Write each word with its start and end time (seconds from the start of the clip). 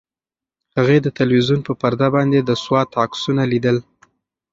هغې 0.77 0.97
د 1.01 1.07
تلویزیون 1.17 1.61
په 1.67 1.73
پرده 1.81 2.07
باندې 2.15 2.39
د 2.41 2.51
سوات 2.63 2.89
عکسونه 3.03 3.43
لیدل. 3.51 3.77